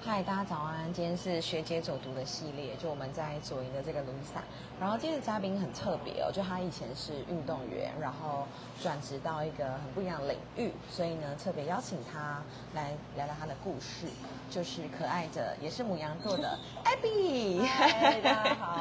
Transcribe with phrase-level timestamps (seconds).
[0.00, 0.90] 嗨，大家早安！
[0.92, 4.40] 今天是学姐走读的系列，就我们在左营的这个 Luisa。
[4.80, 8.46] 然后今天的嘉宾很特别哦，就他以前是运动员，然后
[8.80, 12.40] 转职到一个很不一样的领域，所以呢特别邀请他
[12.74, 14.06] 来聊聊他的故事，
[14.48, 16.56] 就是可爱的，也是母羊座的
[16.86, 17.60] Abby。
[17.66, 18.80] 嗨，大家好。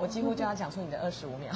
[0.00, 1.52] 我几乎就要讲出你的二十五秒。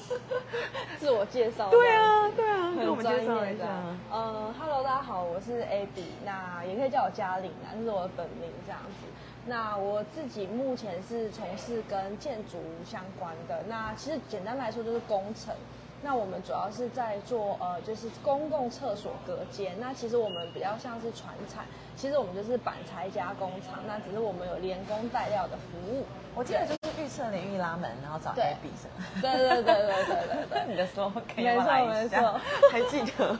[0.98, 1.68] 自我介绍。
[1.70, 2.49] 对啊，对
[2.80, 3.66] 很专介绍一下业的。。
[4.10, 9.06] 呃，Hello，大家好，我是 Abby，那也可以叫我嘉玲啊，这是我的本名这样子。
[9.46, 15.54] 那我自己目前是从事跟建筑相关的，那其实简单来说就是工程。
[16.02, 19.74] 那我们主要是在做呃，就是公共厕所隔间。
[19.78, 21.66] 那其实我们比较像是传产，
[22.00, 26.02] 其实我们就是板材加工厂，那只是我们有连工带料的服务。
[26.34, 29.20] 我记得就是预测领域拉门，然后找对 Abby 什么。
[29.20, 30.64] 对对对对对对对。
[30.70, 32.40] 你的 slogan 没要不要来错没错
[32.70, 33.38] 还记得。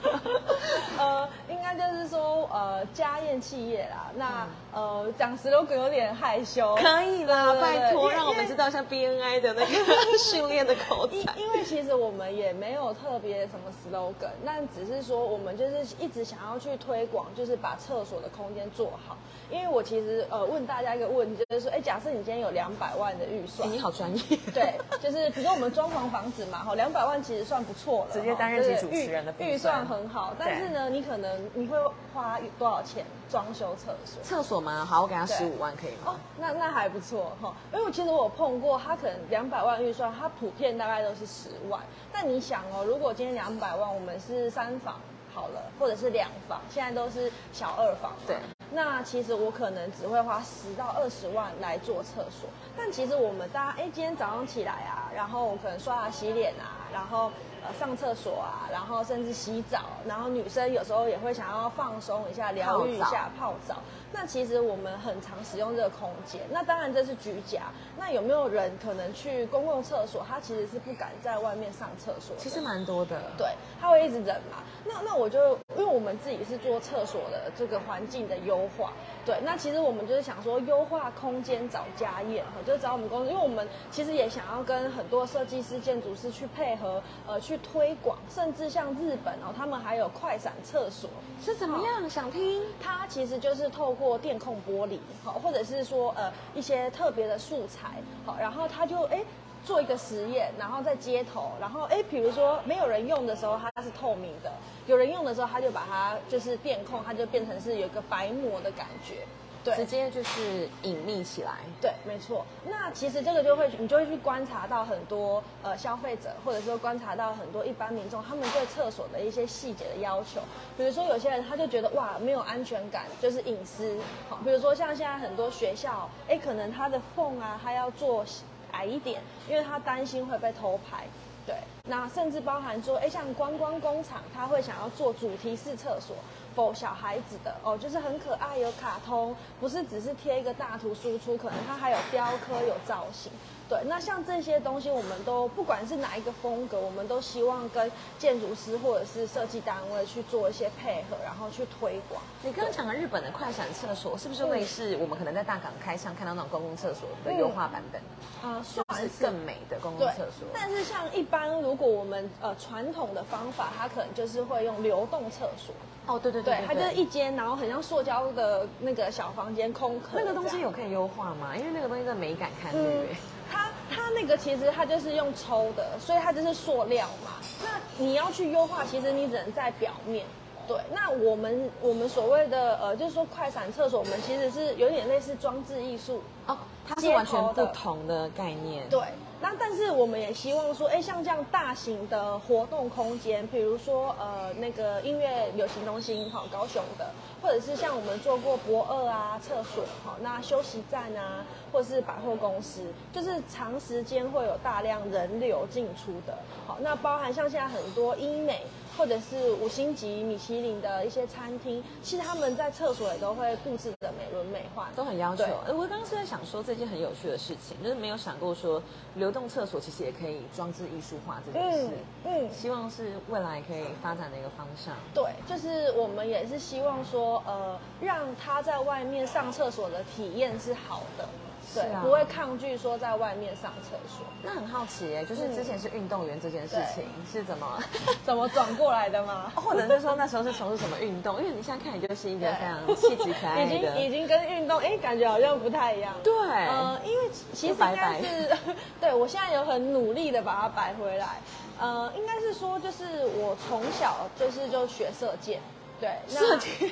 [0.98, 4.10] 呃，应该就是说，呃，家宴企业啦。
[4.16, 6.74] 那、呃，讲 slogan 有点害羞。
[6.74, 11.32] 可以啦，对对对拜托，让我们知道像 BNI 的那个训练的口因才。
[11.36, 19.16] 因为其实我们也没有特别什么 slogan，那只是说我们就是一直想要去推广，就是把厕所的空间做好。
[19.50, 24.38] 因为我其实呃问大家一个问题，就是说，哎，假设你今天有两百万的预算，你好专业。
[24.54, 31.76] 对，就是比如说我们装潢房子嘛，哈，两百万其实算不错了，直接哈担任起主持人的预算很好，但是呢，你可能你会
[32.14, 34.22] 花多少钱装修厕所？
[34.22, 34.84] 厕所吗？
[34.84, 41.80] 好，我给他十五万可以哦吗？，那那还不错哈，因为其实我碰过，他可能两百万预算，他普遍大概都是十万。
[42.12, 44.94] 但你想哦，如果今天两百万，我们是三房
[45.34, 48.36] 好了，或者是两房，现在都是小二房嘛，对。
[48.72, 57.32] 那其实我可能只会花十到二十万来做厕所，但其实我们大家哎，今天早上起来啊，然后我可能刷牙洗脸啊，然后
[57.64, 63.76] 呃上厕所啊，然后甚至洗澡，然后女生有时候也会想要放松一下、疗愈一下、泡澡。
[64.12, 67.62] 那其实我们很常使用这个空间，那当然这是居家。
[67.96, 72.34] 那有没有人可能去公共厕所，他其实是不敢在外面上厕所？
[72.36, 73.20] 其实蛮多的。
[73.36, 73.46] 对，
[73.80, 74.62] 他会一直忍嘛。
[74.84, 78.92] 那那我就因为我们自己是做厕所的这个环境的优化，
[79.24, 91.08] 对，那其实我们就是想说优化空间找家宴，哈，就找我们公司，因为我们其实也想要跟很多设计师、建筑师去配合，呃，去推广，甚至像日本哦，他们还有快闪厕所，
[91.42, 92.08] 是怎么样？
[92.08, 92.62] 想听？
[92.80, 97.90] 它其实就是透过电控玻璃，好，或者是说呃一些特别的素材，
[98.24, 99.22] 好，然后他就哎。
[99.62, 104.50] 做一个实验，然后在街头，然后哎，比如说没有人用的时候它是透明的，
[104.86, 109.16] 有人用的时候它就把它就是电控，它就变成是有一个白膜的感觉，
[109.62, 111.52] 对，直接就是隐秘起来。
[111.80, 112.44] 对，没错。
[112.64, 120.40] 那其实这个就会，你就会去观察到很多呃消费者，或者说观察到很多一般民众，他们对厕所的一些细节的要求。
[120.76, 123.98] 比如说有些人他就觉得哇没有安全感，就是隐私。
[124.28, 128.24] 好，比如说像现在很多学校，哎，可能它的缝啊，它要做
[128.72, 131.04] 矮一点，因为他担心会被偷拍。
[131.46, 131.56] 对，
[131.90, 136.14] 那甚至包含说，哎，像观光工厂，他会想要做主题式厕所，
[136.54, 143.32] 否小孩子的哦，就是很可爱，有卡通，不是只是贴一个大图输出，可能它还有雕刻、有造型。
[143.68, 152.20] 对，那像这些东西，我们都不管是哪一个风格，我们都希望跟建筑师或者是设计单位去做一些配合，然后去推广。
[152.42, 158.02] 你刚刚讲的日本的快闪厕所，是不是类似我们可能在大港开箱看到那种公共厕所的优化版本？
[158.42, 160.48] 啊，算是更美的公共厕所。
[160.52, 165.74] 但是像一般，如果我们呃传统的方法，它可能就是会用流动厕所。
[166.06, 170.08] 哦，对对对，它就是一间，然后很像塑胶的那个小房间空壳。
[170.14, 171.56] 那个东西有可以优化吗？
[171.56, 173.16] 因为那个东西的美感看对不对。
[173.50, 177.32] 它它那个其实它就是用抽的，所以它就是塑料嘛。
[177.62, 180.26] 那你要去优化，其实你只能在表面。
[180.68, 186.22] 对，那我们我们所谓的呃，就是说快闪厕所，我们其实是有点类似装置艺术。
[186.46, 188.88] 哦，它是完全不同的概念。
[188.88, 189.00] 对，
[189.40, 197.10] 那但是我们也希望说，哎，像这样大型的活动空间，比如说呃那个音乐流行中心，哈，高雄的，
[197.42, 202.82] 或者是像我们做过博二啊厕所，好，那休息站啊，或者是百货公司，
[203.12, 208.60] 就是长时间会有大量人流进出的，好，那包含像现在很多医美。
[208.98, 215.52] 或者是五星级米其林的一些餐厅，其实他们在厕所也都会布置的轮美化，都很要求对。
[215.66, 218.82] 呃我刚刚是在想说这件很有趣的事情，就是没有想过说
[219.14, 221.88] 流动厕所其实也可以装置艺术化这件事。
[222.24, 224.94] 嗯嗯希望是未来可以发展的一个方向。
[225.14, 231.28] 对，就是我们也是希望说，呃，让他在外面上厕所的体验是好的。
[231.74, 234.26] 对，是啊不会抗拒说在外面上厕所。
[234.42, 237.78] 那很好奇耶，就是之前是运动员这件事情是怎么，
[238.24, 239.52] 怎么转过来的吗？
[239.56, 241.36] 或者是说那时候是从事什么运动？
[241.38, 246.14] 因为你现在看，你就是一个非常气质可爱 已经已的，经跟运动哎，感觉好像不太一样。
[246.24, 248.56] 对，呃，因为其实应该是，
[249.00, 251.40] 对我现在有很努力的把它摆回来。
[251.78, 253.04] 呃，应该是说，就是
[253.36, 255.60] 我从小就是就学射箭，
[255.98, 256.90] 对，那射箭，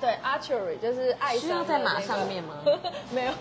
[0.00, 2.56] 对 archery 就是爱需要在马上面吗？
[3.12, 3.32] 没有，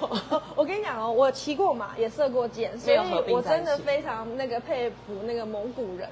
[0.56, 2.97] 我跟你讲哦，我骑过马，也射过箭，所以
[3.31, 6.09] 我真的非常那个佩服那个蒙古人。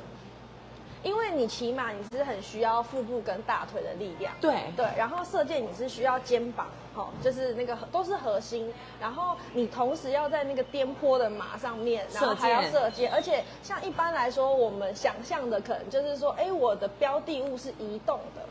[1.04, 18.42] 因为你骑马，你是很需要腹部跟大腿的力量，对对，然后射箭你是需要肩膀，哈，就是那个都是核心，然后你同时要在那个颠簸的马上面，然后还要射箭，而且像一般来说，我们想象的可能就是说，哎，我的标的物是移动的。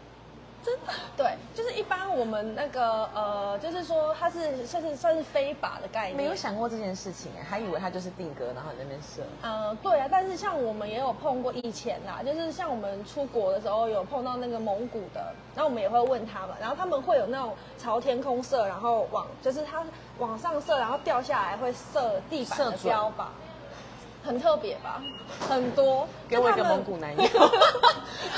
[0.66, 6.16] 真的对，就是一般我们那个呃，就是说它是算是算是非法的概念。
[6.16, 9.22] 没有想过这件事情哎，还以为它就是定格，然后你那边射。
[9.42, 19.84] 呃，对啊，但是像我们也有碰过以前啦，就是像我们出国的时候有碰到那个蒙古的，然后我们也会问他们，然后他们会有那种朝天空射，然后往就是它
[20.18, 23.26] 往上射，然后掉下来会射地板的标靶。
[24.26, 25.00] 很特别吧，
[25.48, 26.06] 很多。
[26.28, 27.24] 给我一个蒙古男友，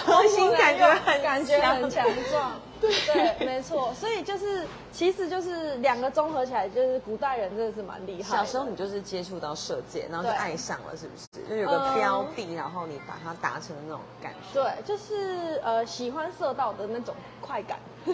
[0.04, 2.52] 核心感觉很感觉很强壮。
[2.80, 3.92] 对，没错。
[3.94, 8.36] 所以就是，其实就是两个综合起来，就是古代人真的是蛮厉害。
[8.36, 11.48] 小时候你就是接触到射箭，然后就爱上了，是不是？
[11.48, 14.62] 就有个标的，然后你把它达成的那种感觉。
[14.62, 17.80] 对，就是呃喜欢射到的那种快感，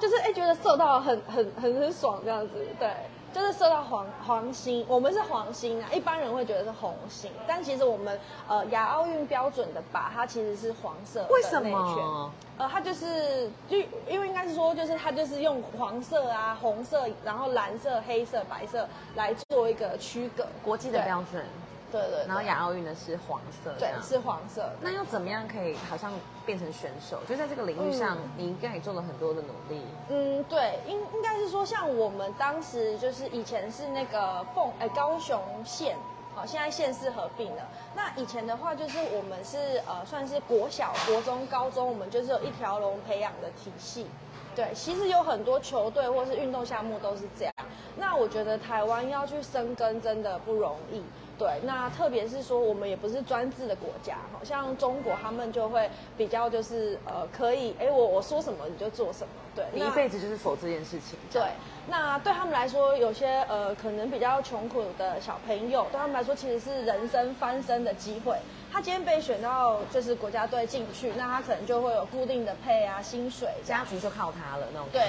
[0.00, 2.52] 就是哎觉得射到很很很很爽这样子。
[2.80, 2.88] 对。
[3.36, 8.18] 就是射到黄黄星，我们是黄星啊，一般人会觉得是红星，但其实我们
[8.48, 12.32] 呃亚奥运标准的靶，它其实是黄色的为什么？
[12.56, 13.76] 呃，它就是就
[14.08, 21.44] 因为应该是说，就是它就是用黄色啊、红色，然后蓝色、黑色、白色来做一个区隔，国际的标准。
[21.90, 24.70] 对对，然后亚奥运的是黄色，对，是黄色。
[24.80, 26.12] 那要怎么样可以好像
[26.44, 27.18] 变成选手？
[27.28, 29.82] 就在这个领域上，你应该也做了很多的努力。
[30.08, 35.96] 嗯，对，应应该是说，像我们当时就是以前是那个凤哎高雄县，
[36.34, 37.62] 好，现在县市合并了。
[37.94, 44.06] 那以前的话，就是我们是呃算是国小、国中、高中，我们就是有一条龙培养的体系。
[44.54, 47.54] 对，其实有很多球队或是运动项目都是这样。
[47.94, 51.02] 那我觉得台湾要去生根真的不容易。
[51.38, 61.18] 对，那特别是说我们也不是专制的国家，好像中国他们就会比较就是呃可以，哎我我说什么你就做什么，对，你一辈子就是否这件事情。
[61.30, 61.42] 对，
[61.86, 68.34] 那对他们来说，有些呃可能比较穷苦的小朋友，对他们来说其实是人生翻身的机会。
[68.72, 74.88] 他今天被选到就是国家队进去，那他可能就会有固定的配啊薪水，家族就靠他了那种。
[74.90, 75.02] 对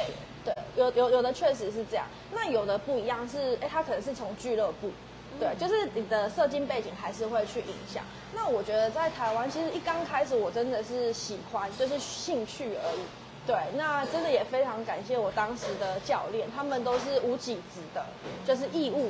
[0.44, 4.92] 对，有有有的确实是这样，那有的不一样是，哎他可能是从俱乐部。
[5.40, 8.04] 对，就是你的射精背景还是会去影响。
[8.34, 13.00] 那我觉得在台湾，其实一刚开始我真的是喜欢，就是兴趣而已。
[13.46, 18.06] 对，那真的也非常感谢我当时的教练，他们都是无给职的，
[18.46, 19.10] 就是义务。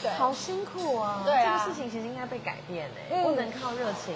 [0.00, 1.20] 对，好辛苦啊！
[1.26, 4.14] 对啊，这个事情其实应该被改变诶，不能靠热情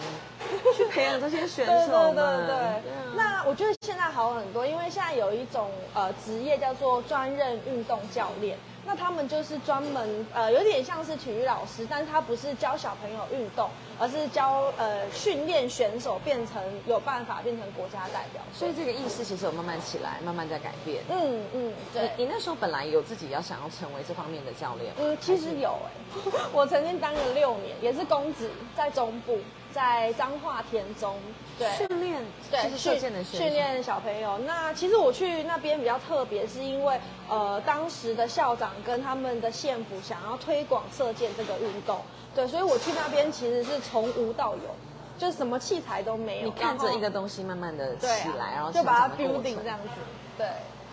[0.74, 2.24] 去培养这些选手 对。
[2.24, 3.16] 对对对。
[3.16, 8.56] 那我觉得现在好很多，因为现在有一种呃职业叫做专任运动教练。
[8.88, 13.68] 那他们就是专门呃，有点像是体育老师，但是他不是教小朋友运动，
[13.98, 18.40] 而是教呃训练选手变成有办法变成国家代表。
[18.54, 21.02] 所以这个意识其实有慢慢起来，慢慢在改变。
[21.10, 22.10] 嗯嗯，对。
[22.16, 29.38] 你那时候本来有自己要想要成为这方面的教练嗯，其实有哎， 我曾经当了六年，也是公职，在中部。
[29.78, 31.14] 在彰化田中，
[31.56, 32.20] 对训练，
[32.50, 34.36] 对训训练小朋友。
[34.38, 42.00] 那其实我去那边比较特别，是因为呃当时的校长跟他们的县府想要推广射箭这个运动，
[42.34, 44.74] 对，所以我去那边其实是从无到有，
[45.16, 46.46] 就是什么器材都没有。
[46.46, 48.06] 你看着一个东西慢慢的起
[48.36, 49.88] 来，然后就把它 building 这样子，
[50.36, 50.48] 对。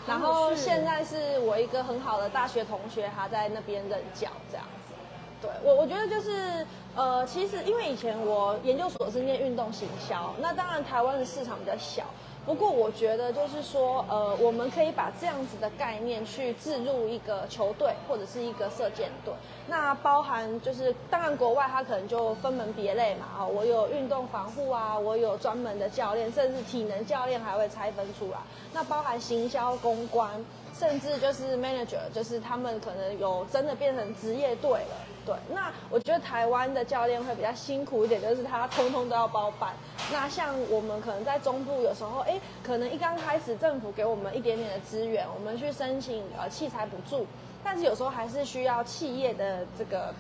[0.05, 4.93] 然后现在是我一个很好的大学同学，他在那边任教这样子。
[5.41, 12.03] 对我，我觉得就是，呃，其实因为以前我研究所是念运动行销，那当然台湾的市场比较小。
[12.45, 19.33] 不过我觉得就是说，呃，我们可以把这样子的概念去置入一个球队或者是一个射箭队。
[19.67, 28.37] 那包含就是，当然国外它可能就分门别类嘛，啊，我有运动防护啊，我有专门的教练，甚至体能教练还会拆分出来。
[28.71, 30.29] 那包含行销公关。
[30.77, 34.95] 甚至就是 manager，就是他们可能有真的变成职业队了。
[35.25, 39.73] 对，那我觉得台湾的教练会比较辛苦一点，就是他通通都要包办。
[40.11, 47.25] 那像我们可能在中部，有时候哎，可能一刚开始政府给我们一点点的资源，我们去申请呃器材补助，
[47.63, 50.13] 但是有时候还是需要企业的这个。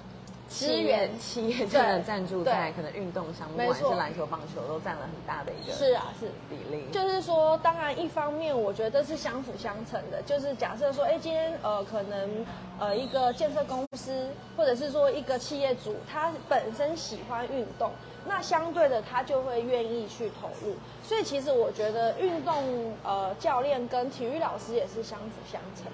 [0.47, 6.85] 资源企业真的赞助在可能运动项目，不管是篮球、棒球，都占了很大的一个是啊是比例。
[6.91, 10.21] 就是说，当然一方面我觉得是相辅相成的。
[10.21, 12.45] 就是假设说，哎，今天呃可能
[12.79, 17.91] 呃一个建设公司，或者是说一个企业主，他本身喜欢运动，
[18.25, 20.75] 那相对的他就会愿意去投入。
[21.03, 25.91] 所以其实我觉得运动呃教练跟体育老师也是相辅相成。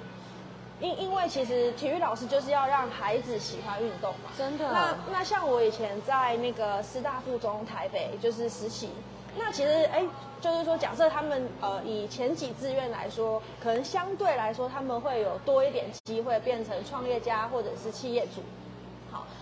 [0.82, 4.72] 因因为其实体育老师就是要让孩子喜欢运动嘛，真的。
[4.72, 8.90] 那那像我以前在那个师大附中台北就是实习，
[9.38, 10.04] 那其实哎，
[10.42, 18.42] 就是说假设他们呃以前几志愿来说，可能相对来说他们会有多一点机会变成创业家或者是企业主。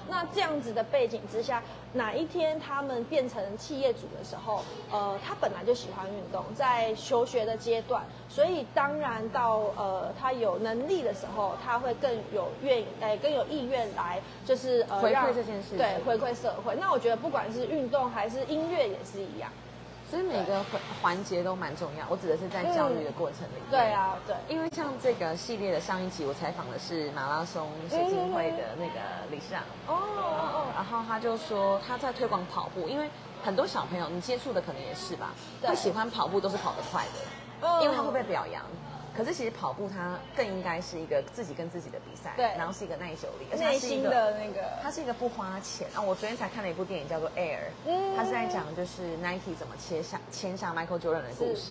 [0.10, 1.62] 那这样子的背景之下，
[1.94, 16.76] 哪一天他们变成企业主的时候，呃，他本来就喜欢运动，在求学的阶段，所以当然到呃他有能力的时候，他会更有愿，哎，更有意愿来，就是呃回馈这件事，对，回馈社会。
[16.76, 19.52] 那我觉得不管是运动还是音乐也是一样。
[20.10, 23.62] 所以每个环环节都蛮重要，我指的是在教育的过程里。
[23.70, 24.36] 对啊，对。
[24.48, 29.00] 因为像这个系列的上一集，我采访的是马拉松协进会的那个
[29.30, 29.62] 理事长。
[29.88, 30.66] 哦。
[30.76, 33.08] 然后他就说他在推广跑步，因为
[33.44, 35.30] 很多小朋友你接触的可能也是吧，
[35.62, 37.06] 会喜欢跑步都是跑得快
[37.62, 38.64] 的，因为他会被表扬。
[39.20, 45.86] 可是其实跑步它更应该是一个自己跟自己的比赛，对，然后是一个耐久力，而且它是一个那个，它是一个不花钱。
[45.94, 46.02] 啊。
[46.02, 51.70] 我昨天才看了一部电影叫做《Air》，嗯，它是在讲就是 Nike 怎么签下签下 Michael Jordan 的故事，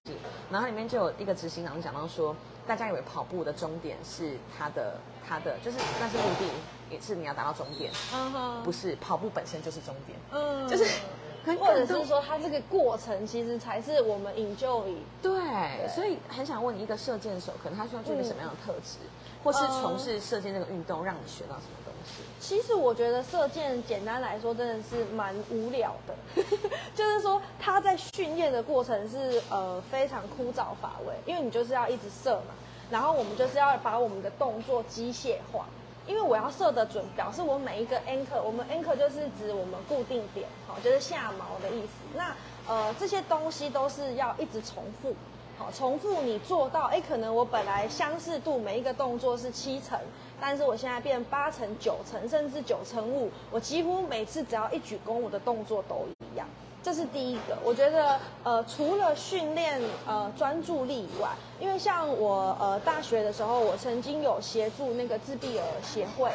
[0.51, 2.37] 然后里面就有一个执行长讲到说，
[2.67, 6.51] 大家以为跑步的终点是他的他的就是那是目的，
[6.91, 10.85] 也是你要达到终点，嗯哼，不是跑步本身就是终点，嗯，就是。
[11.57, 18.99] 或者是说，它这个过程其实才是我们 enjoy 对，所以很想问你，一个射箭手可能他需要具备什么样的特质，
[19.43, 22.23] 或是从事射箭这个运动，让你学到什么东西？
[22.41, 26.43] 其实我觉得射箭简单来说真的是蛮无聊的，
[26.95, 32.55] 就是说他在训练的过程是呃非常枯燥乏味，因为你就是要一直射嘛，
[32.91, 35.67] 然后我们就是要把我们的动作机械化。
[36.09, 41.91] 因为我要射得准，表示我每一个 anchor，我们 anchor 就是指我们固定点，好，就是下锚的意思。
[42.17, 42.35] 那
[42.67, 45.15] 呃这些东西都是要一直重复，
[45.59, 49.99] 好，重复你做到，哎，可能我本来相似度每一个动作是七成，
[50.41, 56.07] 但是我现在变八成、九成，甚至九成五，我几乎每次只要一举弓，我的动作都。
[56.81, 61.29] 这是第一个，我觉得呃，除了训练呃专注力以外，
[61.61, 66.31] 因为像我呃大学的时候，我曾经有协助那个自闭儿协会，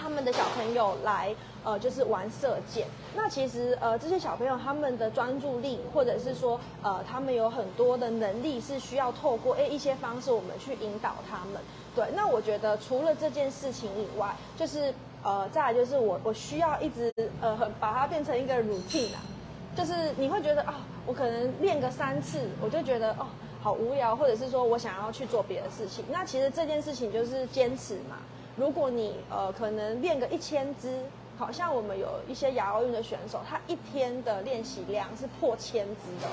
[0.00, 2.86] 他们的小朋友来呃就是玩射箭。
[3.14, 11.62] 那其实呃这些小朋友他们的专注力，或者是说呃他们有很多的能力是需要透过哎一些方式我们去引导他们。
[11.94, 19.20] 对，那我觉得除了这件事情以外，就是呃再来就是我我需要一直呃把它变成一个 routine 啊。
[19.78, 23.28] 就是你会觉得啊，我可能练个三次，我就觉得哦
[23.62, 26.04] 好无聊，或者是说我想要去做别的事情。
[26.10, 28.16] 那其实这件事情就是坚持嘛。
[28.56, 30.98] 如果你呃可能练个一千支，
[31.38, 36.28] 好像我们有一些亚奥运的选手，他一天的练习量是破千支的。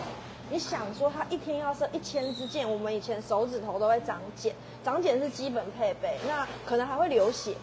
[0.49, 7.53] 你想说他一天要射一千支箭，我们以前手指头都会长茧，长茧是基本配备，那可能还会流血。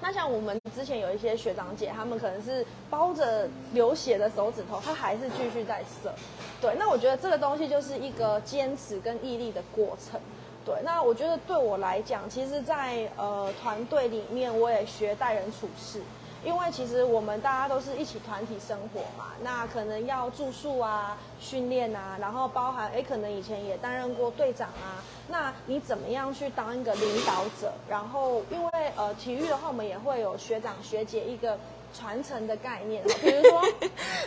[0.00, 6.12] 那像我们之前有一些学长姐，他们可能是包着流血的手指头，他还是继续在射。
[6.60, 10.20] 对，那我觉得这个东西就是一个坚持跟毅力的过程。
[10.64, 16.00] 对，那我觉得对我来讲，其实，在呃团队里面，我也学待人处事。
[16.44, 27.72] 因为其实我们大家都是一起团体生活嘛，那可能要住宿啊、训练啊，然后包含哎，可能以前也担任过队长啊，那你怎么样去当一个领导者？
[27.88, 31.58] 然后因为呃体育的话，我们也会有学长学姐一个。
[31.92, 33.62] 传承的概念， 比如说，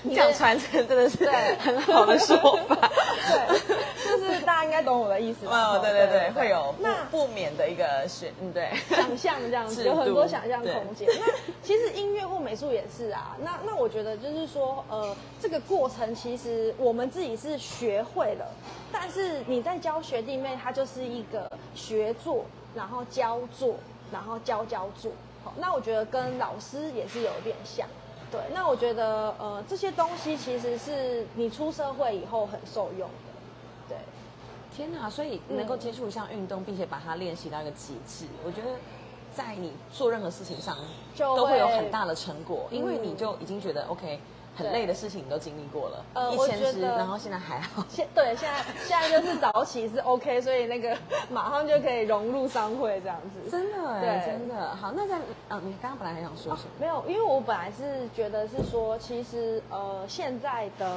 [0.03, 2.37] 你讲传承真的是很好的说
[2.67, 2.75] 法，
[3.31, 5.73] 对，就是大家应该懂我的意思吧。
[5.73, 11.07] 哦，对对对，会有那不免的一个选，嗯，对，想象这样子， 有很多想象空间。
[11.19, 11.25] 那
[11.61, 13.37] 其实音乐或美术也是啊。
[13.41, 18.45] 那那我觉得就是说，呃，这个过程其实我们自己是学会了，
[18.91, 23.75] 但是你在教学弟妹，他就是一个学做，然后教做，
[24.11, 25.11] 然后教教做。
[25.57, 27.87] 那我觉得跟老师也是有点像，
[28.31, 28.39] 对。
[28.53, 33.97] 那我觉得呃这些东西其实是你出社会以后很受用的，对。
[34.75, 35.09] 天哪！
[35.09, 38.69] 所以能够接触一项运动，并且把它练习到一个极致，我觉得
[39.35, 40.77] 在你做任何事情上
[41.13, 44.17] 就都会有很大的成果，因为你就已经觉得 OK，
[44.55, 47.83] 很累的事情你都经历过了，呃一千只，我觉得然后现在还好。
[47.89, 50.95] 现对现在现在就是早起是 OK，所以那个
[51.31, 53.49] 马上就可以融入商会这样子。
[53.49, 54.91] 真的哎，对真的好。
[54.91, 55.17] 那在
[55.47, 56.69] 呃，你刚刚本来还想说什么？
[56.79, 60.89] 没有，因为我本来是觉得是说，其实呃现在的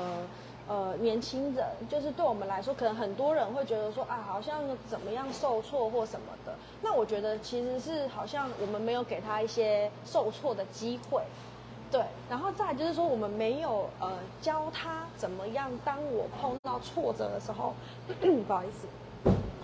[0.66, 6.52] 呃年轻人，就是对我们来说，可能很多人会觉得说啊，好像怎么样受挫或什么的。
[6.82, 11.23] 那我觉得其实是好像我们没有给他一些受挫的机会。
[11.94, 14.10] 对，然后再就是说，我们没有呃
[14.42, 17.72] 教他怎么样，当我碰到挫折的时候，
[18.08, 18.88] 不好意思，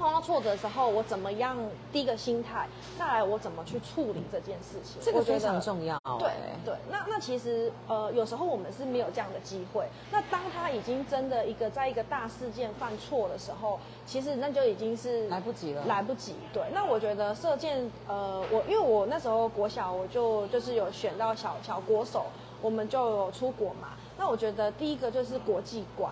[0.00, 1.54] 碰到挫折的时候，我怎么样
[1.92, 2.66] 第一个心态，
[2.98, 6.18] 再来我怎么去处理这件事情，这个非常重要哎。
[6.18, 6.30] 对
[6.64, 9.86] 对，那那其实呃，有时候我们是没有这样的机会。
[10.10, 16.34] 那当他已经真的一个在一个大事件犯错的时候，其实那就已经是来不及了来不及。
[16.50, 22.24] 对，那我觉得射箭，呃，我因为我那时候国小我就就是有选到小小国手，
[22.62, 23.88] 我们就有出国嘛。
[24.16, 26.10] 那我觉得第一个就是国际观。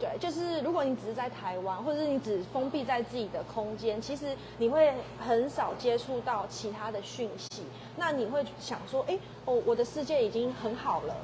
[0.00, 4.26] 对，就是如果你只是在台湾，或者是你只封闭在自己的空间，其实
[4.56, 7.64] 你会很少接触到其他的讯息。
[7.96, 11.16] 那你会想说，哎，哦，我的世界已经很好了。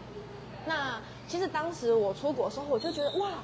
[0.66, 3.34] 那其实当时我出国的时候，我就觉得哇，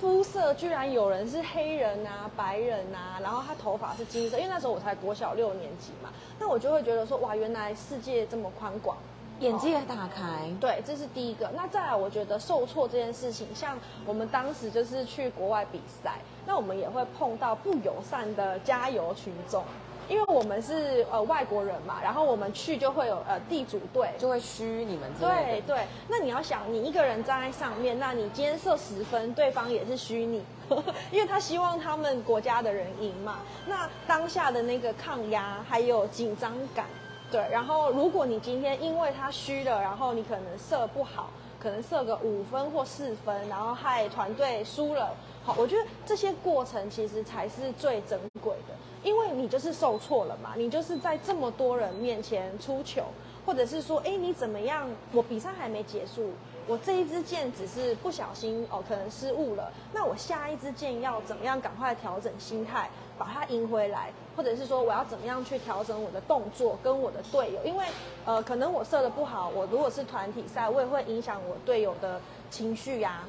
[0.00, 8.96] 肤色居然有人是黑人啊、白人啊，然后他头发是金色，因为那时候我才国小六年级嘛，那我就会觉得说，哇，原来世界这么宽广。
[9.42, 10.48] 眼界打开。
[10.60, 11.50] 对，这是第一个。
[11.54, 19.64] 那再来，我觉得受挫这件事情，像我们当时就是去国外比赛，那我们也会碰到不友善的加油群众，
[20.08, 25.10] 因为我们是呃外国人嘛，然后我们去就会有呃地主队，就会虚你们。
[25.18, 30.44] 对对，那你要想，你一个人站在上面，那你今天射十分，对方也是虚你，
[31.10, 33.40] 因为他希望他们国家的人赢嘛。
[33.66, 36.86] 那当下的那个抗压还有紧张感，
[37.32, 37.44] 对。
[37.50, 45.16] 然后如果你今天因为他虚了，然后你可能射不好，可能射个五分或四分，然后害团队输了。
[45.44, 53.06] 好，我觉得这些过程其实才是最珍贵的，因为你就是受挫了嘛，你就是在这么多人面前出糗，
[53.44, 54.88] 或者是说，哎，你怎么样？
[55.10, 56.30] 我比赛还没结束，
[56.66, 62.88] 我这一支箭只是不小心哦，可能失误了，那我下一支箭要怎么样赶快调整心态，
[63.18, 67.84] 把它赢回来，或者是说我要怎么样去调整我的动作跟我的队友，因为
[68.24, 72.20] 呃，可能我射的不好，我如果是团体赛，我也会影响我队友的
[72.50, 73.24] 情绪呀、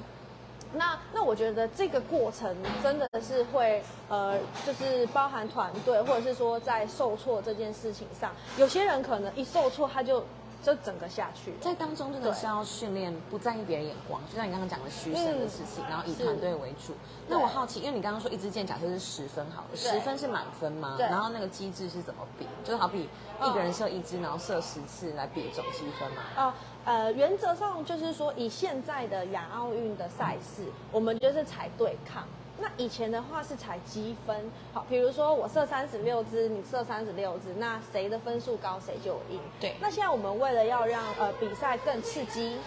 [0.74, 10.24] 那那我觉得这个过程真的是会呃，就是包含团队，或者是说在受挫这件事情上，有些人可能一受挫他就
[10.64, 11.58] 就整个下去了。
[11.60, 16.94] 在当中真的是要训练不在意别人眼光，就像你刚刚讲的虚声的事情，嗯然后以团队为主。
[17.28, 20.96] 那我好奇，因为你刚刚说一支箭假设是十分好了，十分是满分吗？
[20.98, 22.48] 对然后那个机制是怎么比？
[22.64, 23.10] 就是好比
[23.44, 26.24] 一个人射一支，然后射十次来比总积分嘛？
[26.38, 26.54] 哦
[26.86, 32.26] 呃，原则上就是说，以现在的亚奥运的赛事，我们就是采对抗。
[32.60, 39.40] 那以前的话是采积分，好，比如说我射三十六支，你射三十六支，那谁的分数高谁就赢。
[39.60, 42.58] 对那现在我们为了要让呃比赛更刺激。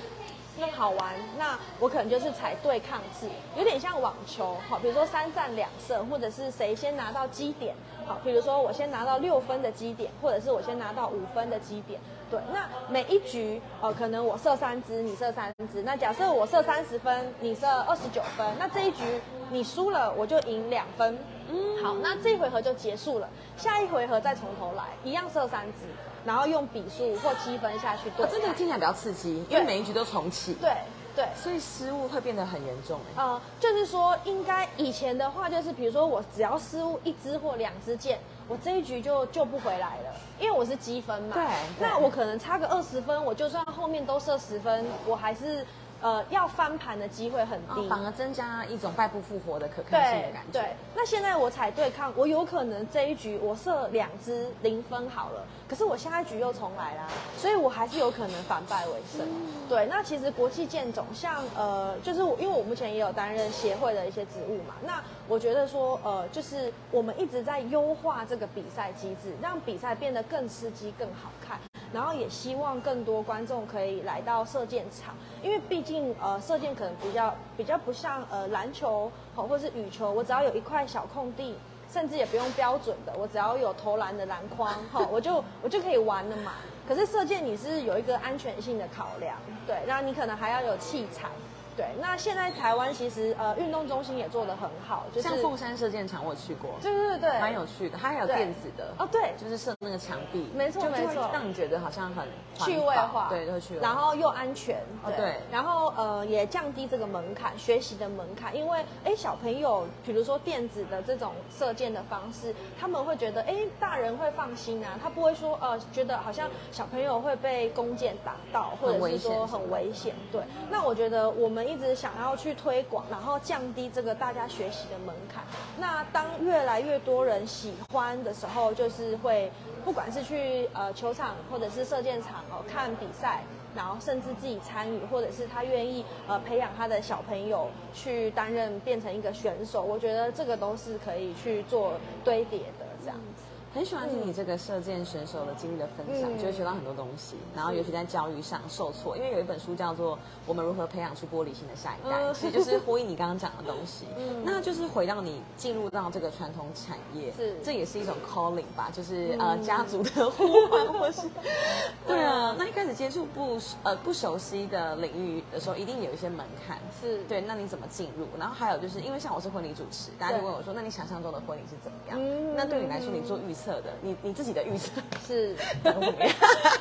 [0.58, 7.74] 更好玩，那我可能就是采对抗制，有点像网球，好，比如说三战两胜，或者是谁先拿到基点，
[8.06, 19.04] 好，比如说我先拿到六分的基点，或者是我先拿到五分的基点，对，那每一局，呃，可能我射三支，你射三支，那假设我射三十分，你射二十九分，那这一局
[19.50, 21.16] 你输了，我就赢两分，
[21.48, 25.86] 嗯，好，那这一回合就结束了，下一回合再从头来，一样射三支，
[26.24, 30.72] 然后用比数或积分下去对这个听起来比较刺激，因对为每一局都重启，对
[31.14, 31.28] 对。
[31.40, 33.22] 所以失误会变得很严重哎。
[33.22, 41.34] 呃，就是说，应该以前的话，就是比如说我只要失误一支或两支箭，我这一局就救不回来了，因为我是积分嘛。
[41.34, 45.66] 对对那我可能差个二十分，我就算后面都射十分，我还是
[46.00, 47.80] 呃要翻盘的机会很低。
[47.80, 50.60] 哦反而增加一种败不复活的可看性感觉。
[50.60, 57.06] 对，那现在我踩对抗，我有可能这一局我设两支零分好了，可是我下一局又重来啦，
[57.38, 59.24] 所以我还是有可能反败为胜。
[59.24, 71.58] 嗯对，那其实国际剑种像呃，就是我因为我目前也有担任协会的一些职务嘛，那我觉得说呃，就是我们一直在优化这个比赛机制，让比赛变得更刺激、更好看。
[71.96, 81.54] 然后也希望更多观众可以来到射箭场，因为毕竟呃射箭可能比较比较不像呃篮球好或是羽球，我只要有一块小空地，
[81.90, 86.52] 甚至也不用标准的，我只要有投篮的篮筐哈， 我就我就可以玩了嘛。
[86.86, 91.30] 可是射箭你是有一个安全性的考量，对，那你可能还要有器材。
[91.76, 99.32] 对，那现在台湾其实呃运动中心也做得很好，就是像凤山射箭场我去过，对对对，蛮有趣的，它还有电子的哦对。
[99.36, 101.28] 就是射那个墙壁，没错没错。
[101.32, 105.36] 让你觉得好像很趣味化，对，会趣味，然后又安全，哦对。
[105.52, 120.40] 然后呃也降低这个门槛，学习的门槛，因为哎小朋友，比如说电子的这种射箭的方式，他们会觉得哎大人会放心啊，他不会说呃觉得好像小朋友会被弓箭打到，或者是说很危险，对。
[120.70, 125.42] 那我觉得我们一直想要去推广，然后降低这个大家学习的门槛。
[125.78, 129.50] 那当越来越多人喜欢的时候，就是会
[129.84, 133.42] 不管是去呃球场或者是射箭场哦看比赛。
[133.74, 141.92] 然后甚至自己参与，或者是他愿意呃培养他的小朋友去担任变成一个选手，我觉得这个都是可以去做
[142.24, 143.42] 堆叠的这样子。
[143.76, 147.36] 很喜欢听你这个射箭选手的经历的分享，嗯就会学到很多东西。
[147.54, 154.06] 然后尤其在教育上受挫，因为有一本书叫做《我们如何培养出玻璃心的下一代》，嗯其实就是呼应你刚刚讲的东西。
[154.16, 161.28] 嗯那就是回到你进入到这个传统产业，是这也是一种 calling 吧，就是、呃嗯家族的呼唤，或是
[162.08, 162.56] 对啊。
[162.58, 166.78] 那一开始接触不呃不熟悉的领域的时候，一定有一些门槛。
[166.98, 168.26] 是对，那你怎么进入？
[168.38, 172.16] 然后还有就是因为像我是婚礼主持，大家就问我说，那你想象中的婚礼是怎么样？
[172.18, 174.90] 嗯那对你来说，你做预测的，你你自己的预测
[175.26, 176.34] 是，怎么样？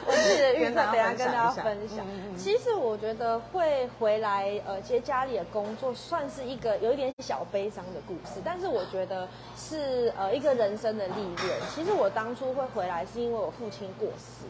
[0.06, 2.06] 我自己的预测，等下跟大家分享
[2.38, 11.60] 其实我觉得会回来呃接家里的工作，算是一个有一点小悲伤的故事，但是我觉得是呃一个人生的历练。
[11.74, 14.46] 其实我当初会回来，是因为我父亲过世。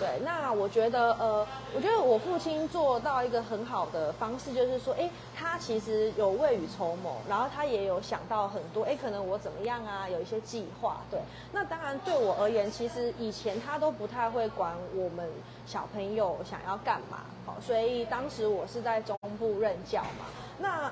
[0.00, 11.02] 对，那我觉得，呃，我觉得我父亲做到一个很好的方式，就是说，哎，他其实有未雨绸缪，然后他也有想到很多，哎，可能我怎么样啊，有一些计划。
[11.10, 11.20] 对，
[11.52, 15.28] 那当然对我而言，其实以前他都不太会管我们
[15.66, 20.24] 小朋友想要干嘛，好，所以当时我是在中部任教嘛，
[20.58, 20.90] 那。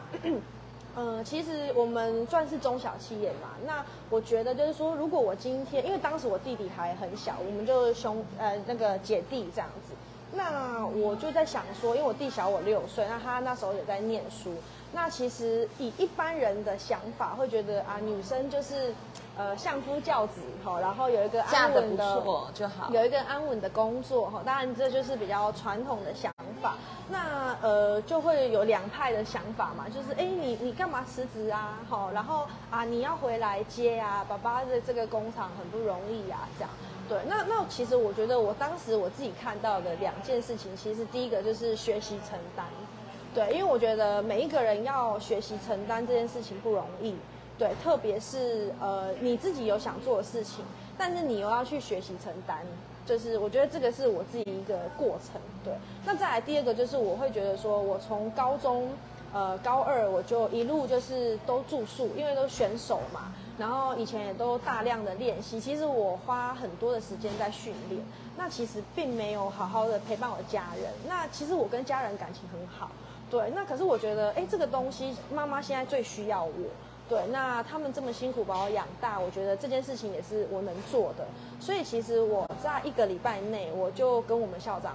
[0.96, 3.50] 嗯，其实我们算是中小企业嘛。
[3.66, 9.94] 那我觉得就是说，如果我今天，因为当时我弟弟还很小，我们就兄呃那个姐弟这样子。
[10.32, 14.52] 那我就在想说，因为我弟小我六岁，那他那时候也在念书。
[14.92, 18.92] 那其实以一般人的想法，会觉得啊，女生就是
[19.38, 22.90] 呃相夫教子哈，然后有一个安稳的错就好。
[22.90, 26.74] 有一个安稳的工作哈，当然这就是比较传统的想法。
[27.10, 31.78] 那呃就会有两派的想法嘛，就是哎你你干嘛辞职啊？
[31.88, 36.70] 好，然后啊你要回来接啊，爸爸的这个工厂很不容易啊，这样。
[37.08, 42.66] 对，那那其实我觉得我当时我自己看到的两件事情，其实第一个就是学习承担。
[43.34, 47.16] 对，因为我觉得每一个人要学习承担这件事情不容易。
[47.58, 50.64] 对，特别是呃你自己有想做的事情，
[50.96, 52.58] 但是你又要去学习承担，
[53.04, 55.40] 就是我觉得这个是我自己一个过程。
[55.64, 55.74] 对，
[56.06, 58.88] 那再来第二个就是我会觉得说，我从高中
[59.32, 68.00] 呃高二我就一路就是都住宿，因为都选手嘛，然后以前也都大量的练习，其实我花很多的时间在训练，
[68.36, 70.92] 那其实并没有好好的陪伴我家人。
[71.08, 72.92] 那其实我跟家人感情很好，
[73.28, 76.52] 对，那可是我觉得，哎，这个东西妈妈现在最需要我。
[77.08, 81.26] 对，那他们这么辛苦把我养大，我觉得这件事情也是我能做的。
[81.58, 84.94] 所以其实我在一个礼拜内，我就跟我们校长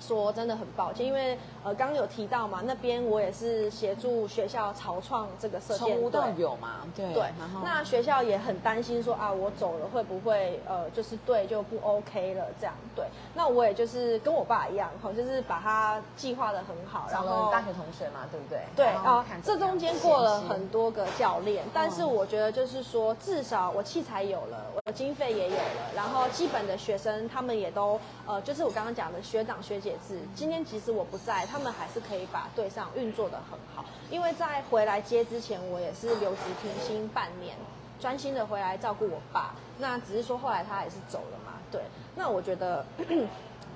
[0.00, 6.28] 说，真的很抱歉，因为呃刚刚有提到嘛，那边我也是协助学校草创这个射箭队从无到。
[6.38, 13.04] 有嘛，对对然后，那学校也很担心说啊，我走了会不会呃，就是对就不 OK 了这样对。
[13.34, 18.60] 那我也就是跟我爸一样，哈，就是把他计划的很好，然后大学同学嘛，对不对？
[18.76, 33.84] 对啊这中间过了很多个教练，但是哦我觉得就是说，至少我器材有了，我经费也有了，然后基本的学生他们也都呃，就是我刚刚讲的学长学姐制，今天即使我不在，他们还是可以把队上运作的很好。
[34.10, 37.56] 因为在回来接之前，我也是留职停薪半年，
[38.00, 39.54] 专心的回来照顾我爸。
[39.78, 41.82] 那只是说后来他也是走了嘛，对。
[42.14, 42.84] 那我觉得。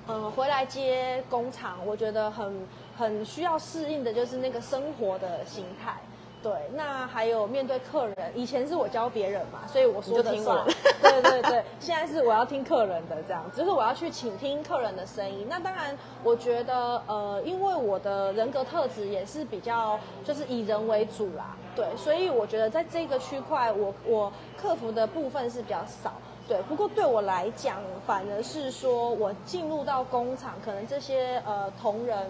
[0.05, 5.95] 嗯，回来接工厂，我觉得很很需要适应的就是那个生活的形态。
[6.43, 10.65] 对，那还有面对客人，以前是我教别人嘛，所以我说的算。
[11.01, 15.47] 对对对， 现在是我要听客人的这样，就是我要去倾听客人的声音。
[15.49, 26.11] 那当然，我觉得呃，因为我的人格特质也是比较就是以人为主啦，对，所以我觉得在这个区块，我我克服的部分是比较少。
[26.45, 32.29] 对，不过对我来讲，反而是说我进入到工厂，可能这些呃同仁，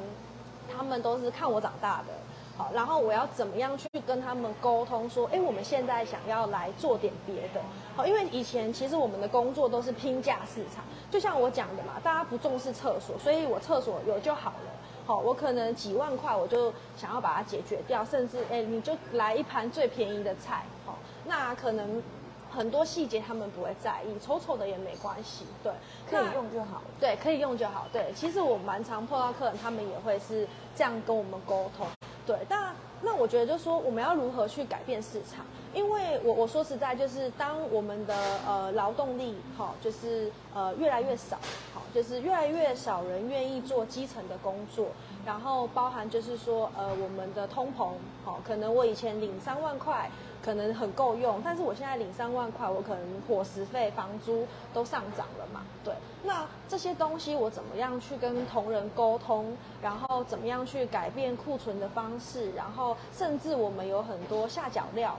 [0.71, 2.13] 他们都是看我长大的，
[2.55, 7.59] 好，然后我要怎么样去跟他们沟通，说，哎，我们现在想要来做点别的，
[7.95, 14.71] 好，因为以前其实我们的工作都是拼价市场，就像我讲的嘛，大家不重视厕所，所以我厕所有就好了。
[15.05, 22.01] 好，我可能几万块我就想要把它解决掉，甚至哎，你就来一盘最便宜的菜，好，那可能
[22.51, 25.73] 很多细节他们不会在意，丑丑的也没关系，对，
[26.07, 26.83] 可以用就好。
[26.99, 27.87] 对，可以用就好。
[27.91, 31.87] 对，其实我蛮常碰到客人，他们也会是这样跟我们沟通。
[32.25, 35.45] 对，那那我觉得就是说，我们要如何去改变市场？
[35.73, 38.15] 因为我我说实在，就是当我们的
[38.47, 41.37] 呃劳动力好，就是呃越来越少，
[41.73, 44.87] 好，就是越来越少人愿意做基层的工作，
[45.25, 47.89] 然后包含就是说呃我们的通膨，
[48.23, 50.09] 好，可能我以前领三万块。
[50.43, 55.61] 可能很够用，但是我现在领三万块，我可能伙食费、房租都上涨了嘛？
[55.83, 59.55] 对，那这些东西我怎么样去跟同仁沟通？
[59.81, 62.51] 然后怎么样去改变库存的方式？
[62.55, 65.17] 然后甚至我们有很多下脚料，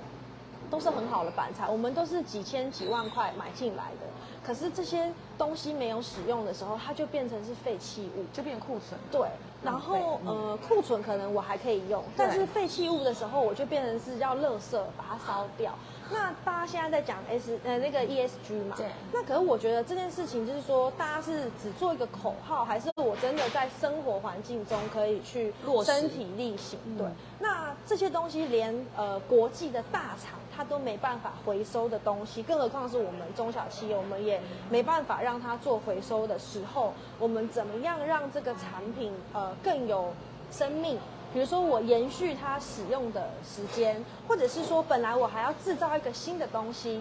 [0.74, 4.08] 都是很好的板材，我们都是几千几万块买进来的。
[4.44, 9.00] 可是这些东西没有使用的时候，它就变成是废弃物，就变库存。
[9.08, 9.28] 对，
[9.62, 15.72] 然后呃，库存可能我还可以用，但是废弃物的时候，我就变成是要垃圾把它烧掉。
[16.10, 18.87] 那大家现在在讲 S 呃那个 ESG 嘛，对。
[19.12, 26.78] 那可是我觉得这件事情就是说，大家是只做一个口号，还是我真的在生活环境中可以去身体力行？
[26.98, 27.06] 对。
[27.38, 30.38] 那这些东西连呃国际的大厂。
[30.54, 34.40] 它都没办法回收的东西，更何况是我们中小企业，我们也
[34.70, 40.12] 没办法让它做回收的时候，我们怎么样让这个产品呃更有
[40.50, 40.98] 生命？
[41.32, 47.00] 比如说我延续它使用的时间，或者是说本来我还要制造一个新的东西，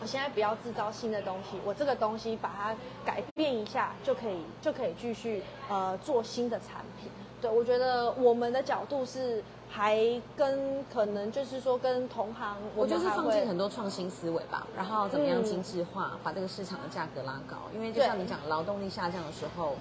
[0.00, 7.10] 我现在不要制造新的东西，我这个东西把它改变一下就可以，就可以继续呃做新的产品。
[7.40, 9.42] 对我觉得我们的角度是。
[9.76, 10.00] 还
[10.34, 17.56] 跟可能就是说跟同行，我就是放进很多创新思维吧，然后怎么样精致化，把这个市场的价格拉高。
[17.74, 19.74] 因为就像你讲，劳动力下降的时候，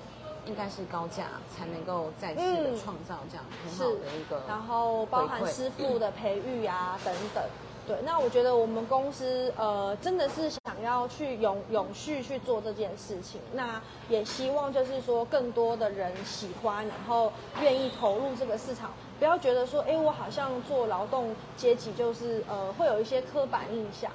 [0.46, 7.42] 应该是高价才能够再次的创造这样很好的一个，然后包含师傅的培育啊等等。
[7.88, 18.92] 对，那我觉得我们公司呃真的是想要去永永续去做这件事情，那也希望就是说更多的人喜欢，然后愿意投入这个市场。
[19.18, 24.12] 不要觉得说，哎，我好像做劳动阶级就是呃，会有一些刻板印象，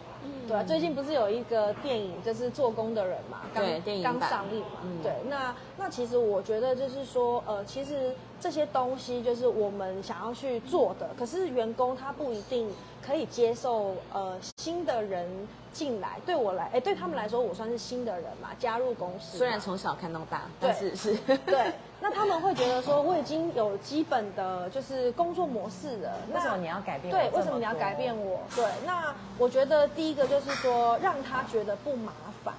[0.46, 3.64] 对啊，最近不是有一个电影就是做工的人嘛，刚
[4.18, 12.68] 刚上映嘛，对，那那其实我觉得就是说，呃，其实这些东西就是我们想要去做的，可是员工他不一定
[13.04, 15.26] 可以接受呃新的人。
[15.72, 19.38] 进来对我来，哎，对他们来说，我算是新的人嘛，加入公司。
[19.38, 21.14] 虽然从小看到大，但是是。
[21.46, 26.12] 对，那他们会觉得说，我已经有基本的就是工作模式了。
[26.34, 27.12] 为什么你要改变？
[27.12, 28.40] 对，为什么你要改变我？
[28.56, 32.52] 对，那我觉得第一个就是说，让他觉得不麻烦。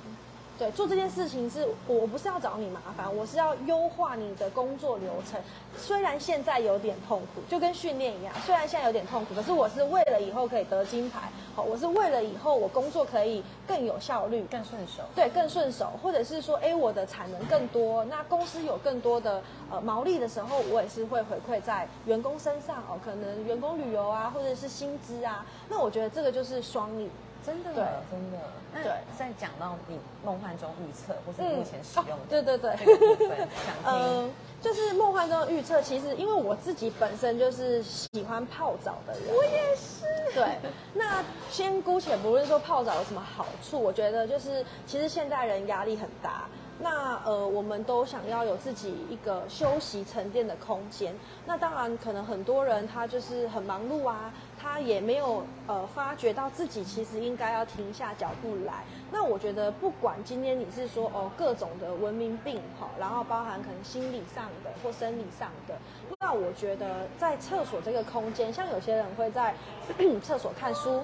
[0.61, 5.41] 对，做这件事情是我不是要找你麻烦，我是要优化你的工作流程。
[5.75, 11.31] 虽然现在有点痛苦，就跟训练一样，虽然现在有点痛苦，可是我是为了以后可以得金牌。
[11.55, 15.01] 好，我是为了以后我工作可以更有效率、更顺手。
[15.15, 22.99] 对，更顺手，或者是说，哎，我的产能更多，那公司有更多的呃毛利的时候，我也是会回馈在员工身上哦。
[23.03, 27.09] 可能员工旅游啊，或者是薪资啊，那我觉得这个就是双赢。
[27.45, 28.37] 真的，对，真的。
[28.73, 33.47] 对，在讲到你梦幻中预测，或是目前使用的，对对对，
[33.85, 40.05] 嗯，就是梦幻中预测，其实因为我自己本身就是喜欢泡澡的人，我也是。
[40.33, 40.57] 对，
[40.93, 46.45] 那先姑且不论说泡澡有什么好处，我觉得就是其实现代人压力很大。
[46.83, 51.13] 那呃，我们都想要有自己一个休息沉淀的空间。
[51.45, 58.83] 那当然，可能很多人他就是很忙碌啊，他也没有呃发觉到自己其实应该要停下脚步来。
[59.11, 65.75] 那我觉得，不管今天你是说哦各种的文明病哈，然后包含可能心理上的或生理上的，
[66.19, 69.55] 那我觉得在厕所这个空间，像有些人会在
[70.21, 71.01] 厕所看书。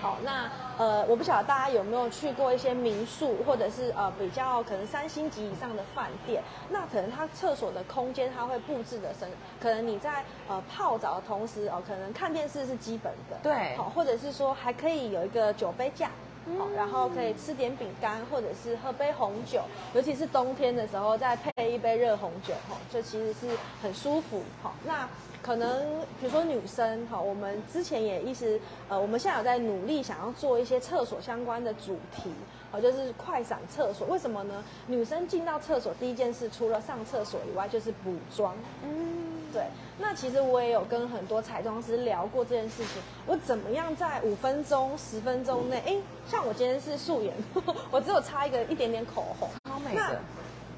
[0.00, 9.28] 好，那呃，我不晓得大家有没有去过一些民宿，或者是呃比较可能三星级以上的饭店，那可能它厕所的空间它会布置的深，
[9.60, 16.10] 可能你在呃泡澡的同时哦，可能看电视是基本的，对，好，或者是说还可以有一个酒杯架，
[16.56, 19.62] 好，然后可以吃点饼干，或者是喝杯红酒，
[19.94, 23.48] 尤其是冬天的时候再配一杯热红酒，哈，就其实是
[23.82, 25.08] 很舒服，好，那。
[25.42, 32.30] 可能比如说女生哈，我们之前也一直呃，我们现在有在努力想要做一些厕所相关的主题，
[32.72, 34.06] 哦，就是快闪厕所。
[34.08, 34.62] 为什么呢？
[34.86, 38.54] 女生进到厕所第一件事，除了上厕所以外，就是补妆。
[38.84, 39.62] 嗯，对。
[40.00, 45.96] 那其实我也有跟很多彩妆师聊过这件事情，我怎么样在五分钟、十分钟内，哎，
[46.30, 47.32] 像我今天是素颜，
[47.90, 50.20] 我只有擦一个一点点口红，超美的。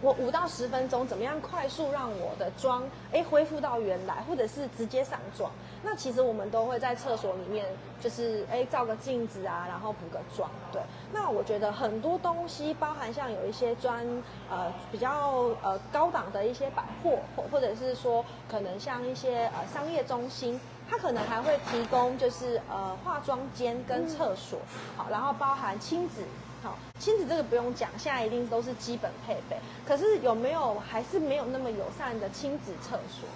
[0.03, 2.83] 我五到十分钟怎么样快速让我的妆
[3.13, 5.51] 哎恢复到原来，或者是直接上妆。
[5.83, 7.67] 那其实我们都会在厕所里面，
[8.01, 10.51] 就是哎照个镜子啊，然后补个妆。
[10.73, 10.81] 对，
[11.13, 14.07] 那我觉得很多东西，包含像有一些专
[14.51, 20.59] 呃比较呃高档的一些百货，或或者是说可能像一些呃商业中心，
[20.89, 24.59] 它可能还会提供就是呃化妆间跟厕所，
[24.97, 26.23] 好，然后包含亲子。
[26.63, 29.57] 好，亲子这个不用讲，现在一定都是基本配备。
[29.87, 33.29] 可是有没有还是没有那么友善的亲子厕所？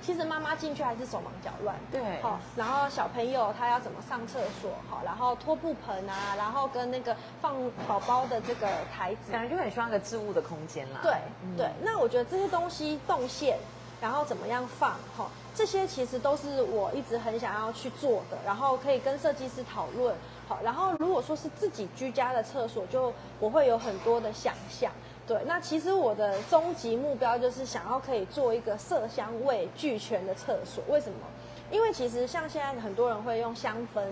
[0.00, 1.76] 其实妈妈进去还是手忙脚乱。
[1.90, 4.70] 对，好，然后小朋友他要怎么上厕所？
[4.90, 7.54] 好，然后拖布盆啊，然后跟那个放
[7.86, 11.00] 宝宝的这个台子，感觉就很需要一个置物的空间啦。
[11.02, 11.14] 对
[11.56, 13.58] 对，那我觉得这些东西动线，
[14.00, 14.92] 然后怎么样放？
[15.16, 20.16] 哈，这些其实都是我一直很想要去做的，然后可以跟设计师讨论。
[20.48, 24.92] 好，然后如果说是自己居家的厕所，就我会有很多的想象。
[25.26, 30.82] 对，那其实我的终极目标就是想要可以做一个色香味俱全的厕所。
[30.88, 31.18] 为什么？
[31.70, 34.02] 因为其实像现在很多人会用香氛。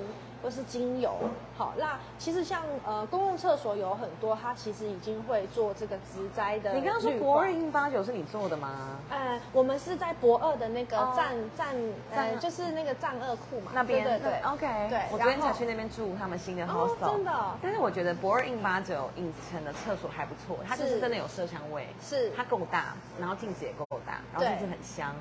[0.42, 1.14] 或是精油，
[1.57, 6.72] 好，那其实像呃公共厕所有很多，它其实已经会做这个植栽的。
[6.74, 8.98] 你刚刚说博二印八九是你做的吗？
[9.11, 11.74] 呃，我们是在博二的那个站站
[12.12, 13.72] 呃，就是那个站二库嘛。
[13.74, 14.88] 那边对对，OK。
[14.88, 17.33] 对，我昨天才去那边住他们新的 hostel，真的。
[17.62, 25.14] 但是我觉得博二印八九影城的厕所还不错，它就是真的有麝香味，是它够大，然后镜子也够大，然后镜子很香。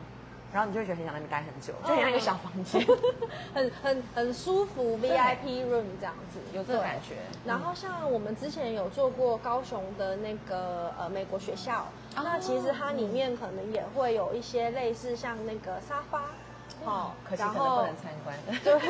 [0.53, 2.85] 然后你就会觉得很想在那边待很久，就像一个小房间，
[3.53, 7.15] 很很很舒服，VIP room 这样子，有这种感觉。
[7.45, 16.23] 然后像我们之前有做过高雄的那个呃美国学校，那其实它里面可能也会有一些类似像那个沙发。
[16.85, 18.35] 好，可惜可能不能参观。
[18.63, 18.81] 对，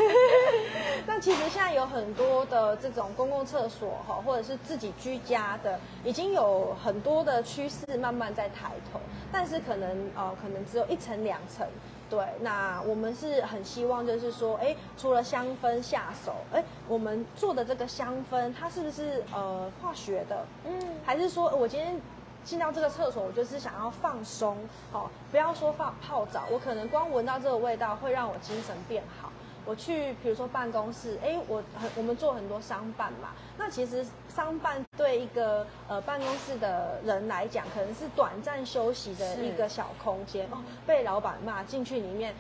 [1.07, 8.99] 那其实现在有很多的这种公共厕所哈，或者是自己居家的，已经有很多的趋势慢慢在抬头，
[9.31, 11.67] 但是可能呃，可能只有一层两层。
[12.09, 20.45] 对，那我们是很希望就是说，哎，除了香氛下手，哎，我们做的这个香氛，它是不是呃化学的？
[20.65, 21.99] 嗯，还是说我今天？
[22.43, 24.57] 进到这个厕所，我就是想要放松，
[24.91, 29.31] 好，不要说放泡澡，我可能光闻到这个味道会让我精神变好。
[29.65, 42.33] 我去，比如说办公室，哎，我很我们做很多商办嘛，那其实商办对一个呃办公室的人来讲，可能是短暂休息的一个小空间哦，被老板骂进去里面。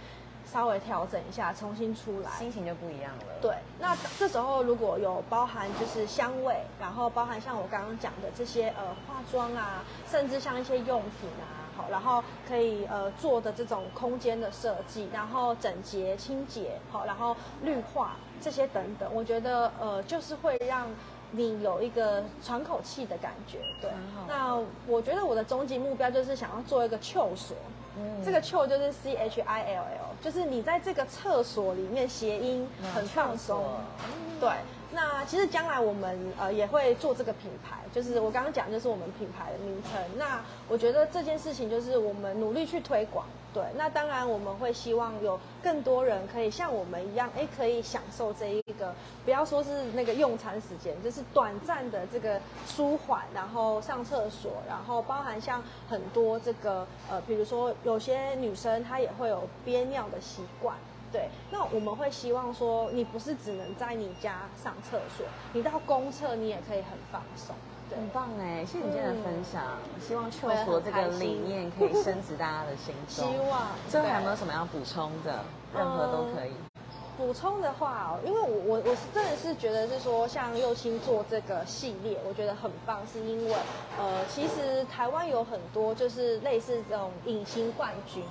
[0.51, 3.23] 稍微调整一下，重新出来，心情就不一样了。
[3.39, 20.87] 对，那这时候如果有包含就是香味，然后包含像我刚刚讲的这些呃化妆啊，甚至像一些用品啊，好，然后可以呃做的这种空间的设计，然后整洁清洁，好，然后绿化这些等等，我觉得呃就是会让
[21.31, 23.59] 你有一个喘口气的感觉。
[23.79, 23.91] 对，
[24.27, 27.55] 那我觉得我的终极目标就是想要做一个 厕所。
[28.23, 33.63] 这个 chill 就是 C H I L L，就是你在这个厕所里面谐音很放松，
[34.39, 34.49] 对。
[34.91, 40.01] 那其实将来我们呃也会做这个品牌，就是我刚刚讲就是我们品牌的名称。
[40.17, 43.25] 那我觉得这件事情就是我们努力去推广。
[43.51, 48.93] 对，那当然我们会希望有更多人可以像我们一样，哎，可以享受这一个，
[49.25, 60.75] 不要说是那个用餐时间，就是短暂的这个舒缓，然后上厕所，然后包含像很多这个呃，比如说有些女生她也会有憋尿的习惯，
[61.11, 67.55] 对，那我们会希望说，你不是只能在你家上厕所，你到公厕你也可以很放松。
[67.95, 69.63] 很棒哎，谢谢你今天的分享。
[70.05, 73.31] 希望厕所这个理念可以升值大家的心中。
[73.31, 73.67] 希望。
[73.89, 75.39] 最后还有没有什么要补充的？
[75.75, 76.51] 任何都可以。
[77.17, 83.53] 补充的话哦，因为我我我是真的是觉得是说，像右星做这个系列，我觉得很棒，是因为
[83.99, 88.23] 呃，其实台湾有很多就是类似这种隐形冠军，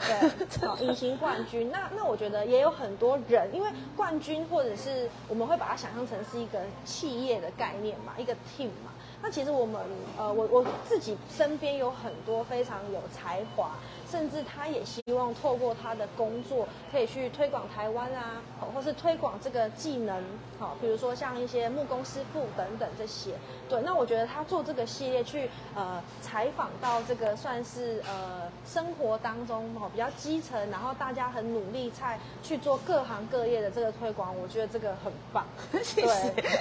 [0.00, 1.70] 对， 隐形冠军。
[1.70, 8.91] 那那我觉得也有很多人，因为冠军或者是我们会把它想象成是一个企业的概念嘛，一个 team 嘛。
[9.22, 9.80] 那其实我们，
[10.18, 13.70] 呃，我我自己身边有很多非常有才华。
[14.10, 18.42] 甚至他也希望透过他的工作，可以去推广台湾啊，
[18.74, 20.22] 或是推广这个技能，
[20.58, 23.30] 好，比如说像一些木工师傅等等这些。
[23.72, 35.46] 对，那我觉得他做这个系列去呃采访到这个算是呃生活当中哦比较基层，然后大家很努力在去做各行各业的这个推广，我觉得这个很棒。
[35.72, 36.04] 对，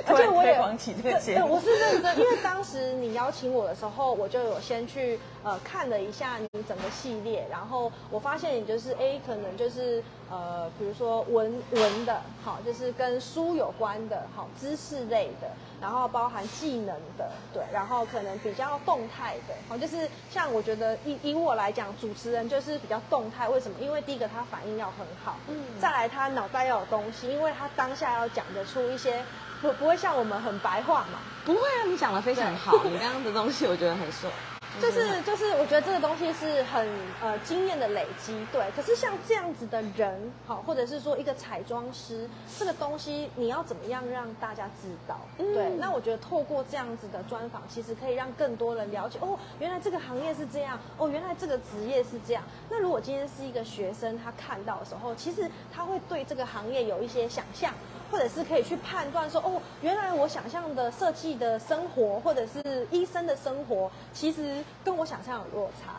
[0.08, 7.46] 而且 我也推广起这个节目，我是认真，因为当时你邀请我的时候，我就有先去呃看了一下你整个系列。
[7.52, 15.52] 然后我发现你就是哎，可能就是呃，比如说文文的，好，就是跟书有关的，好，知识类的，
[15.82, 23.76] 然后包含技能的，对，然后可能比较动态的，好，就是像我觉得以以我来讲，主持人就是比较动态，为什么？
[23.82, 29.24] 因为第一个他反应要很好，嗯，再来他脑袋要有东西，因为他当下要讲得出一些。
[29.62, 31.20] 不不会像我们很白话嘛？
[31.46, 34.34] 不会啊，你讲的非常好，你刚刚的东西我觉得很顺。
[34.80, 36.88] 就是就是，我觉得这个东西是很
[37.22, 38.64] 呃经验的累积，对。
[38.76, 45.20] 可是像这样子的人，好，或者是说一个彩妆师，这个东西你要怎么样让大家知道？
[45.38, 45.72] 对。
[45.78, 52.44] 那我觉得透过这样子的专访，其实可以让更多人了解哦，原来这个行业是这样，哦，原来这个职业是这样。
[52.70, 57.74] 那如果今天是一个学生，他看到的时候，其实他会对这个行业有一些想象。
[58.12, 65.94] 或者是可以去判断说，哦，原来我想象的设计的生活，或者是医生的生活，其实跟我想象有落差。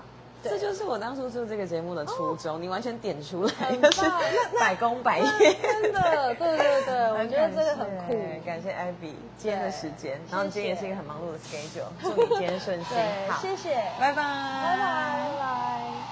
[0.44, 4.02] 这就是我当初做这个节目的初衷，你完全点出来，就是
[4.58, 5.56] 百工百业。
[5.62, 8.12] 真的，对对对， 我觉得这个很酷。
[8.44, 12.96] 感谢艾比今天的时间，然后今天也是一个很忙碌的 schedule，祝你今天顺心。
[13.28, 16.02] 好，谢谢，拜拜，拜拜，拜拜。